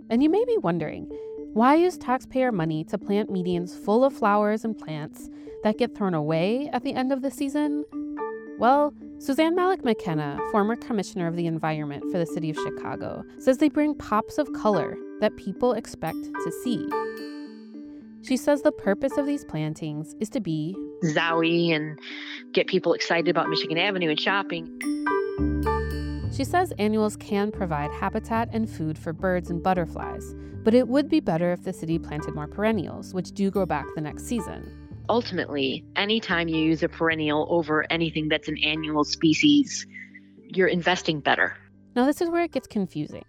And 0.09 0.23
you 0.23 0.29
may 0.31 0.43
be 0.45 0.57
wondering, 0.57 1.11
why 1.55 1.73
use 1.73 1.97
taxpayer 1.97 2.51
money 2.51 2.83
to 2.83 2.97
plant 2.97 3.29
medians 3.29 3.73
full 3.73 4.03
of 4.03 4.11
flowers 4.11 4.65
and 4.65 4.77
plants 4.77 5.29
that 5.63 5.77
get 5.77 5.95
thrown 5.95 6.13
away 6.13 6.69
at 6.73 6.83
the 6.83 6.93
end 6.93 7.13
of 7.13 7.21
the 7.21 7.31
season? 7.31 7.85
Well, 8.59 8.93
Suzanne 9.19 9.55
Malec-McKenna, 9.55 10.37
former 10.51 10.75
commissioner 10.75 11.27
of 11.27 11.37
the 11.37 11.47
environment 11.47 12.03
for 12.11 12.17
the 12.17 12.25
city 12.25 12.49
of 12.49 12.57
Chicago, 12.57 13.23
says 13.39 13.59
they 13.59 13.69
bring 13.69 13.95
pops 13.95 14.37
of 14.37 14.51
color 14.51 14.97
that 15.21 15.37
people 15.37 15.71
expect 15.71 16.21
to 16.21 16.51
see. 16.61 16.85
She 18.21 18.35
says 18.35 18.61
the 18.61 18.73
purpose 18.73 19.15
of 19.15 19.25
these 19.25 19.45
plantings 19.45 20.13
is 20.19 20.29
to 20.31 20.41
be 20.41 20.75
zowie 21.05 21.73
and 21.73 21.97
get 22.51 22.67
people 22.67 22.91
excited 22.91 23.29
about 23.29 23.47
Michigan 23.47 23.77
Avenue 23.77 24.09
and 24.09 24.19
shopping. 24.19 24.67
She 26.35 26.43
says 26.43 26.73
annuals 26.77 27.15
can 27.15 27.49
provide 27.49 27.91
habitat 27.91 28.49
and 28.51 28.69
food 28.69 28.97
for 28.97 29.13
birds 29.13 29.49
and 29.49 29.63
butterflies, 29.63 30.35
but 30.65 30.73
it 30.73 30.89
would 30.89 31.07
be 31.07 31.21
better 31.21 31.53
if 31.53 31.63
the 31.63 31.71
city 31.71 31.97
planted 31.97 32.35
more 32.35 32.45
perennials, 32.45 33.13
which 33.13 33.31
do 33.31 33.49
grow 33.49 33.65
back 33.65 33.85
the 33.95 34.01
next 34.01 34.25
season. 34.25 34.69
Ultimately, 35.07 35.85
anytime 35.95 36.49
you 36.49 36.57
use 36.57 36.83
a 36.83 36.89
perennial 36.89 37.47
over 37.49 37.89
anything 37.89 38.27
that's 38.27 38.49
an 38.49 38.57
annual 38.57 39.05
species, 39.05 39.87
you're 40.43 40.67
investing 40.67 41.21
better. 41.21 41.55
Now, 41.95 42.05
this 42.05 42.19
is 42.19 42.29
where 42.29 42.43
it 42.43 42.51
gets 42.51 42.67
confusing. 42.67 43.23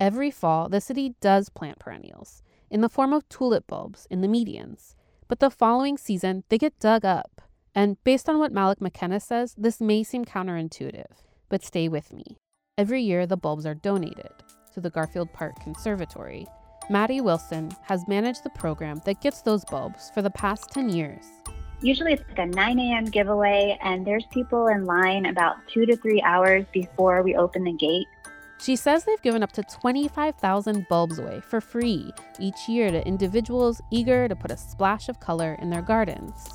Every 0.00 0.32
fall, 0.32 0.68
the 0.68 0.80
city 0.80 1.14
does 1.20 1.50
plant 1.50 1.78
perennials 1.78 2.42
in 2.70 2.80
the 2.80 2.88
form 2.88 3.12
of 3.12 3.28
tulip 3.28 3.68
bulbs 3.68 4.08
in 4.10 4.20
the 4.20 4.26
medians. 4.26 4.96
But 5.28 5.38
the 5.38 5.48
following 5.50 5.96
season, 5.96 6.42
they 6.48 6.58
get 6.58 6.80
dug 6.80 7.04
up. 7.04 7.40
And 7.72 8.02
based 8.02 8.28
on 8.28 8.40
what 8.40 8.52
Malec-McKenna 8.52 9.20
says, 9.20 9.54
this 9.56 9.80
may 9.80 10.02
seem 10.02 10.24
counterintuitive, 10.24 11.22
but 11.48 11.62
stay 11.62 11.88
with 11.88 12.12
me. 12.12 12.36
Every 12.78 13.02
year, 13.02 13.26
the 13.26 13.36
bulbs 13.36 13.66
are 13.66 13.74
donated 13.74 14.30
to 14.72 14.80
the 14.80 14.88
Garfield 14.88 15.32
Park 15.32 15.60
Conservatory. 15.60 16.46
Maddie 16.88 17.20
Wilson 17.20 17.72
has 17.82 18.06
managed 18.06 18.44
the 18.44 18.50
program 18.50 19.02
that 19.04 19.20
gets 19.20 19.42
those 19.42 19.64
bulbs 19.64 20.12
for 20.14 20.22
the 20.22 20.30
past 20.30 20.70
10 20.70 20.90
years. 20.90 21.24
Usually 21.82 22.12
it's 22.12 22.22
like 22.28 22.38
a 22.38 22.46
9 22.46 22.78
a.m. 22.78 23.06
giveaway, 23.06 23.76
and 23.82 24.06
there's 24.06 24.26
people 24.32 24.68
in 24.68 24.84
line 24.84 25.26
about 25.26 25.56
two 25.66 25.86
to 25.86 25.96
three 25.96 26.22
hours 26.22 26.66
before 26.72 27.24
we 27.24 27.34
open 27.34 27.64
the 27.64 27.72
gate. 27.72 28.06
She 28.60 28.76
says 28.76 29.02
they've 29.02 29.22
given 29.22 29.42
up 29.42 29.50
to 29.54 29.64
25,000 29.64 30.86
bulbs 30.88 31.18
away 31.18 31.40
for 31.40 31.60
free 31.60 32.12
each 32.38 32.68
year 32.68 32.92
to 32.92 33.04
individuals 33.04 33.82
eager 33.90 34.28
to 34.28 34.36
put 34.36 34.52
a 34.52 34.56
splash 34.56 35.08
of 35.08 35.18
color 35.18 35.58
in 35.60 35.68
their 35.68 35.82
gardens. 35.82 36.48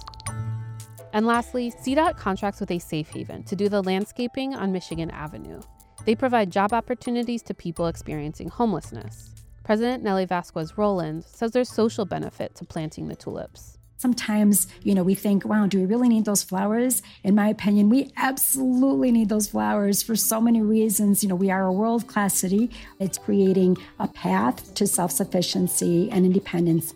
And 1.11 1.25
lastly, 1.25 1.69
CDOT 1.69 2.15
contracts 2.15 2.61
with 2.61 2.71
a 2.71 2.79
safe 2.79 3.09
haven 3.09 3.43
to 3.43 3.57
do 3.57 3.67
the 3.67 3.83
landscaping 3.83 4.55
on 4.55 4.71
Michigan 4.71 5.11
Avenue. 5.11 5.59
They 6.05 6.15
provide 6.15 6.51
job 6.51 6.73
opportunities 6.73 7.41
to 7.43 7.53
people 7.53 7.87
experiencing 7.87 8.49
homelessness. 8.49 9.29
President 9.63 10.03
Neli 10.03 10.25
Vazquez 10.25 10.77
Rowland 10.77 11.23
says 11.23 11.51
there's 11.51 11.69
social 11.69 12.05
benefit 12.05 12.55
to 12.55 12.65
planting 12.65 13.07
the 13.07 13.15
tulips. 13.15 13.77
Sometimes, 13.95 14.67
you 14.81 14.93
know, 14.93 15.03
we 15.03 15.15
think, 15.15 15.45
wow, 15.45 15.65
do 15.65 15.79
we 15.79 15.85
really 15.85 16.09
need 16.09 16.25
those 16.25 16.43
flowers? 16.43 17.01
In 17.23 17.35
my 17.35 17.47
opinion, 17.47 17.87
we 17.87 18.11
absolutely 18.17 19.13
need 19.13 19.29
those 19.29 19.47
flowers 19.47 20.03
for 20.03 20.17
so 20.17 20.41
many 20.41 20.61
reasons. 20.61 21.23
You 21.23 21.29
know, 21.29 21.35
we 21.35 21.49
are 21.49 21.65
a 21.65 21.71
world 21.71 22.05
class 22.07 22.37
city. 22.37 22.69
It's 22.99 23.17
creating 23.17 23.77
a 23.99 24.09
path 24.09 24.73
to 24.75 24.85
self 24.85 25.11
sufficiency 25.11 26.11
and 26.11 26.25
independence. 26.25 26.93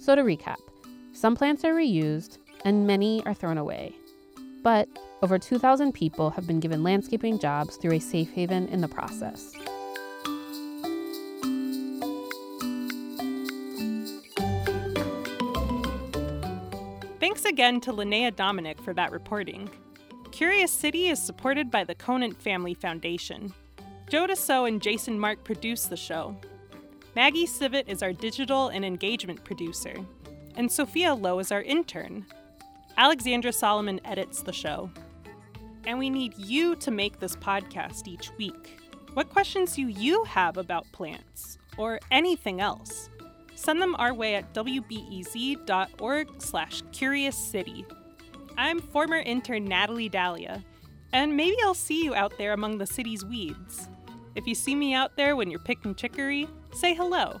So, 0.00 0.14
to 0.14 0.22
recap, 0.22 0.56
some 1.12 1.36
plants 1.36 1.62
are 1.62 1.74
reused 1.74 2.38
and 2.64 2.86
many 2.86 3.22
are 3.26 3.34
thrown 3.34 3.58
away. 3.58 3.99
But 4.62 4.88
over 5.22 5.38
2,000 5.38 5.92
people 5.92 6.30
have 6.30 6.46
been 6.46 6.60
given 6.60 6.82
landscaping 6.82 7.38
jobs 7.38 7.76
through 7.76 7.92
a 7.92 7.98
safe 7.98 8.30
haven 8.32 8.68
in 8.68 8.80
the 8.80 8.88
process. 8.88 9.52
Thanks 17.20 17.44
again 17.44 17.80
to 17.82 17.92
Linnea 17.92 18.34
Dominic 18.34 18.80
for 18.82 18.92
that 18.94 19.12
reporting. 19.12 19.70
Curious 20.30 20.72
City 20.72 21.08
is 21.08 21.22
supported 21.22 21.70
by 21.70 21.84
the 21.84 21.94
Conant 21.94 22.40
Family 22.40 22.74
Foundation. 22.74 23.52
Joe 24.08 24.26
DeCeault 24.26 24.68
and 24.68 24.82
Jason 24.82 25.18
Marck 25.18 25.44
produce 25.44 25.86
the 25.86 25.96
show. 25.96 26.36
Maggie 27.14 27.46
Sivit 27.46 27.88
is 27.88 28.02
our 28.02 28.12
digital 28.12 28.68
and 28.68 28.84
engagement 28.84 29.44
producer, 29.44 29.94
and 30.56 30.70
Sophia 30.70 31.14
Lowe 31.14 31.38
is 31.38 31.52
our 31.52 31.62
intern. 31.62 32.26
Alexandra 33.00 33.50
Solomon 33.50 33.98
edits 34.04 34.42
the 34.42 34.52
show. 34.52 34.90
And 35.86 35.98
we 35.98 36.10
need 36.10 36.36
you 36.36 36.76
to 36.76 36.90
make 36.90 37.18
this 37.18 37.34
podcast 37.34 38.06
each 38.06 38.30
week. 38.36 38.78
What 39.14 39.30
questions 39.30 39.74
do 39.74 39.88
you 39.88 40.22
have 40.24 40.58
about 40.58 40.92
plants 40.92 41.56
or 41.78 41.98
anything 42.10 42.60
else? 42.60 43.08
Send 43.54 43.80
them 43.80 43.96
our 43.98 44.12
way 44.12 44.34
at 44.34 44.52
wbez.org 44.52 46.28
slash 46.42 46.82
curious 46.92 47.36
city. 47.36 47.86
I'm 48.58 48.80
former 48.80 49.16
intern 49.16 49.64
Natalie 49.64 50.10
Dalea, 50.10 50.62
and 51.14 51.34
maybe 51.34 51.56
I'll 51.64 51.72
see 51.72 52.04
you 52.04 52.14
out 52.14 52.36
there 52.36 52.52
among 52.52 52.76
the 52.76 52.86
city's 52.86 53.24
weeds. 53.24 53.88
If 54.34 54.46
you 54.46 54.54
see 54.54 54.74
me 54.74 54.92
out 54.92 55.16
there 55.16 55.36
when 55.36 55.50
you're 55.50 55.58
picking 55.60 55.94
chicory, 55.94 56.48
say 56.74 56.92
hello. 56.92 57.40